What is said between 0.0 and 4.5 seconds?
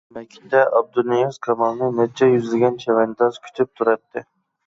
مەكىتتە ئابدۇنىياز كامالنى نەچچە يۈزلىگەن چەۋەنداز كۈتۈپ تۇراتتى.